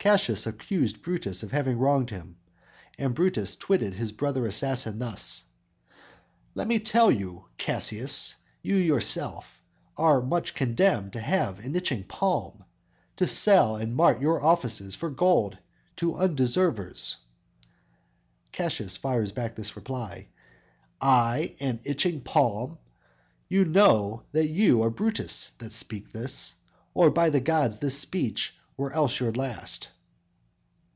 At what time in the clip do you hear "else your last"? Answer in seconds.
28.92-29.88